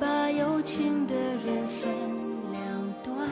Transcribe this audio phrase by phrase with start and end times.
[0.00, 1.90] 把有情的人分
[2.50, 3.28] 两端，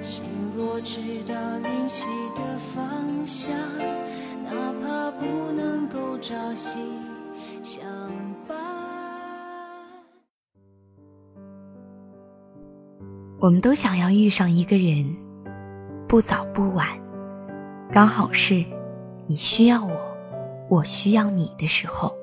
[0.00, 0.24] 心
[0.56, 2.06] 若知道灵犀
[2.36, 3.52] 的方向，
[4.44, 6.78] 哪怕不能够朝夕
[7.62, 7.82] 相
[8.46, 8.56] 伴。
[13.40, 15.16] 我们都想要遇上一个人，
[16.06, 16.86] 不早不晚，
[17.90, 18.64] 刚好是
[19.26, 20.16] 你需要我，
[20.68, 22.14] 我需要你的时候。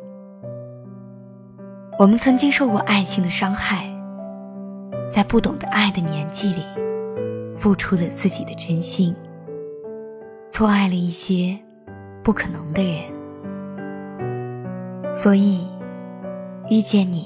[1.99, 3.83] 我们曾经受过爱情的伤害，
[5.11, 6.63] 在不懂得爱的年纪里，
[7.59, 9.13] 付出了自己的真心，
[10.47, 11.59] 错爱了一些
[12.23, 13.03] 不可能的人，
[15.13, 15.67] 所以
[16.69, 17.25] 遇见你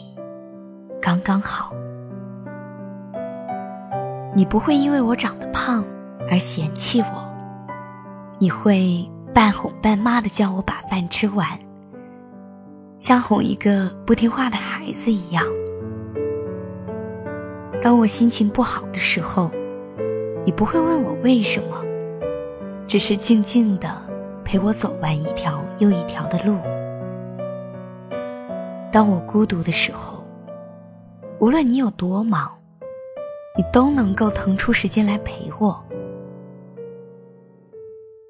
[0.99, 1.71] 刚刚好。
[4.33, 5.85] 你不会因为我长得胖
[6.31, 7.31] 而嫌弃我，
[8.39, 11.47] 你会半哄半骂的叫我把饭吃完。
[13.03, 15.43] 像哄一个不听话的孩子一样。
[17.81, 19.51] 当我心情不好的时候，
[20.45, 21.83] 你不会问我为什么，
[22.87, 23.89] 只是静静的
[24.45, 26.57] 陪我走完一条又一条的路。
[28.89, 30.23] 当我孤独的时候，
[31.41, 32.49] 无论你有多忙，
[33.57, 35.83] 你都能够腾出时间来陪我。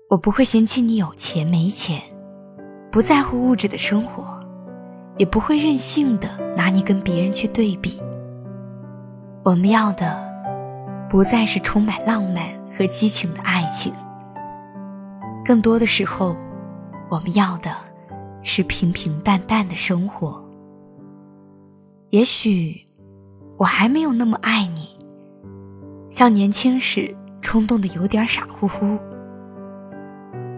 [0.09, 2.02] 我不会嫌弃你有钱没钱，
[2.91, 4.42] 不在乎物质的生活。
[5.17, 8.01] 也不会任性的拿你跟别人去对比。
[9.43, 10.17] 我们要的，
[11.09, 12.43] 不再是充满浪漫
[12.77, 13.93] 和激情的爱情，
[15.45, 16.35] 更多的时候，
[17.09, 17.69] 我们要的
[18.41, 20.43] 是平平淡淡的生活。
[22.09, 22.85] 也许，
[23.57, 24.97] 我还没有那么爱你，
[26.09, 28.97] 像年轻时冲动的有点傻乎乎。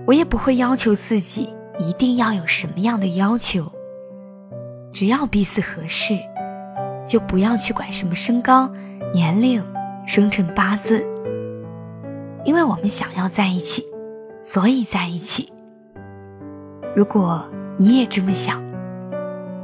[0.05, 1.49] 我也不会要求自己
[1.79, 3.71] 一定要有什么样的要求。
[4.95, 6.17] 只要彼此合适，
[7.05, 8.71] 就不要去管什么身高、
[9.13, 9.61] 年龄、
[10.07, 11.05] 生辰八字，
[12.45, 13.83] 因为我们想要在一起，
[14.41, 15.51] 所以在一起。
[16.95, 17.43] 如果
[17.77, 18.63] 你也这么想，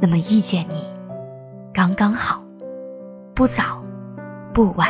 [0.02, 0.84] 那么遇见你
[1.72, 2.44] 刚刚好，
[3.34, 3.82] 不早
[4.52, 4.86] 不晚。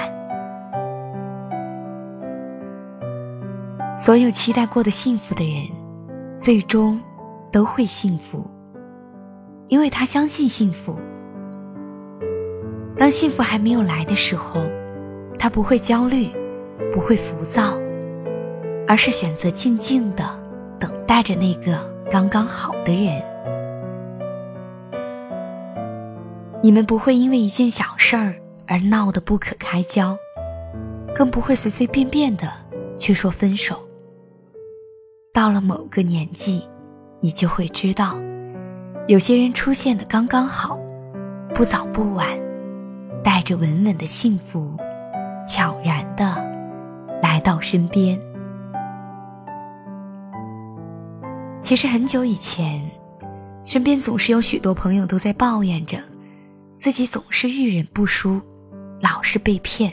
[3.96, 5.68] 所有期待过的幸福的人，
[6.36, 7.00] 最终
[7.52, 8.44] 都会幸福。
[9.72, 10.94] 因为他相信幸福。
[12.94, 14.66] 当幸福还没有来的时候，
[15.38, 16.28] 他不会焦虑，
[16.92, 17.80] 不会浮躁，
[18.86, 20.38] 而是选择静静的
[20.78, 21.78] 等待着那个
[22.10, 23.22] 刚刚好的人。
[26.62, 28.34] 你们不会因为一件小事儿
[28.66, 30.14] 而闹得不可开交，
[31.14, 32.46] 更不会随随便便的
[32.98, 33.88] 去说分手。
[35.32, 36.60] 到了某个年纪，
[37.20, 38.18] 你就会知道。
[39.08, 40.78] 有些人出现的刚刚好，
[41.52, 42.28] 不早不晚，
[43.22, 44.76] 带着稳稳的幸福，
[45.46, 46.36] 悄然的
[47.20, 48.18] 来到身边。
[51.60, 52.80] 其实很久以前，
[53.64, 55.98] 身边总是有许多朋友都在抱怨着，
[56.72, 58.40] 自己总是遇人不淑，
[59.00, 59.92] 老是被骗，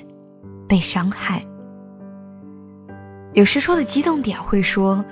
[0.67, 1.41] 被伤害。
[3.33, 5.03] 有时说的激动点会说：“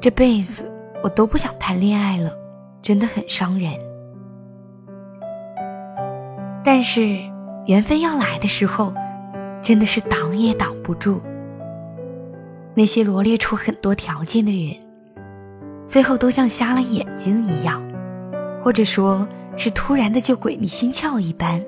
[0.00, 0.72] 这辈子
[1.02, 2.32] 我都不想谈恋爱了。”
[2.82, 3.72] 真的很伤人，
[6.64, 7.16] 但是
[7.66, 8.92] 缘分要来的时候，
[9.62, 11.22] 真的是挡也挡不住。
[12.74, 14.76] 那些罗列出很多条件的人，
[15.86, 17.80] 最后都像瞎了眼睛一样，
[18.64, 21.64] 或者说是突然的就鬼迷心窍一般，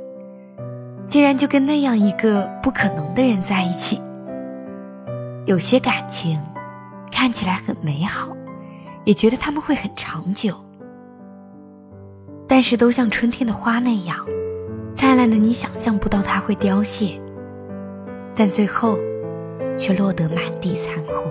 [1.07, 4.03] 竟然就跟那样一个不可能的人在一起。
[5.47, 6.41] 有些感情
[7.13, 8.35] 看起来很美好，
[9.05, 10.64] 也觉得他们会很长久。
[12.47, 14.27] 但是都像春天的花那样，
[14.95, 17.21] 灿烂的你想象不到它会凋谢，
[18.35, 18.99] 但最后，
[19.79, 21.31] 却落得满地残红。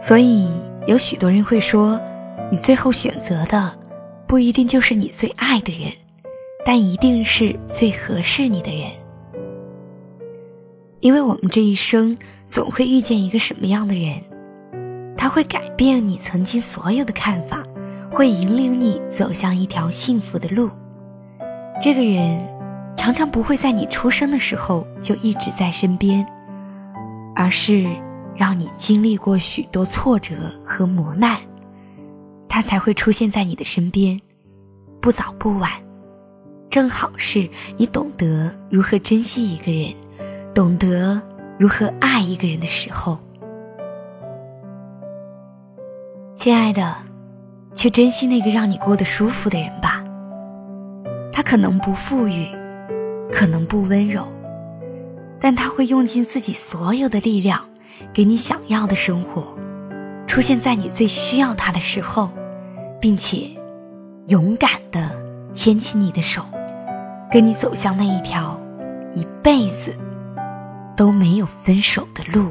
[0.00, 0.48] 所以
[0.86, 2.00] 有许多人会说，
[2.50, 3.72] 你最后选择的，
[4.26, 5.92] 不一定就是你最爱的人，
[6.64, 8.90] 但一定是最合适你的人。
[11.00, 14.22] 因为我们这一生总会遇见一个什么样的人，
[15.20, 17.62] 他会改变你曾经所有的看法，
[18.10, 20.70] 会引领你走向一条幸福的路。
[21.78, 22.42] 这个人
[22.96, 26.26] 常常不会在你出生的时候就一直在身边，
[27.36, 27.86] 而是
[28.34, 30.34] 让你经历过许多挫折
[30.64, 31.36] 和磨难，
[32.48, 34.18] 他才会出现在你的身边，
[35.02, 35.70] 不早不晚，
[36.70, 37.46] 正好是
[37.76, 39.92] 你懂得如何珍惜一个人。
[40.54, 41.20] 懂得
[41.58, 43.18] 如何爱一个人的时候，
[46.40, 46.96] 亲爱的，
[47.74, 50.02] 去珍惜那个让你过得舒服的人吧。
[51.30, 52.46] 他可能不富裕，
[53.30, 54.26] 可能不温柔，
[55.38, 57.62] 但他会用尽自己所有的力量，
[58.14, 59.54] 给你想要的生活，
[60.26, 62.30] 出现在你最需要他的时候，
[62.98, 63.50] 并且
[64.28, 65.10] 勇敢的
[65.52, 66.42] 牵起你的手，
[67.30, 68.58] 跟你走向那一条
[69.12, 69.94] 一辈子。
[70.96, 72.50] 都没有分手的路。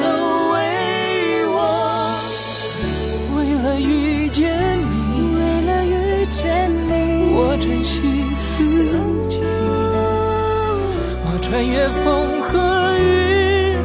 [7.71, 8.01] 珍惜
[8.37, 8.53] 自
[9.29, 9.39] 己。
[11.23, 11.39] 我？
[11.41, 13.77] 穿越风和雨，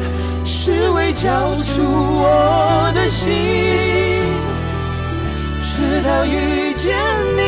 [0.45, 3.33] 是为交出我的心。
[5.63, 6.97] 直到遇见
[7.37, 7.41] 你，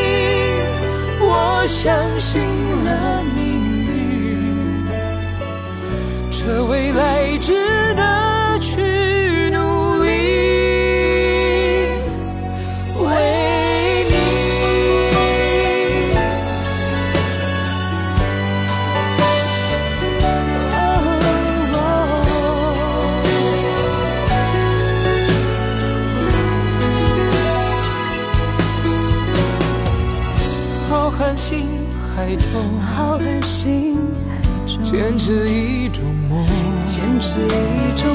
[1.20, 4.88] 我相信了命运。
[6.30, 7.19] 这未来
[32.80, 33.96] 浩瀚星
[34.28, 36.46] 海中，坚持一种梦，
[36.86, 38.06] 坚持一种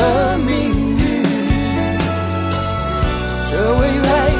[0.00, 1.22] 了命运。
[3.50, 4.39] 这未来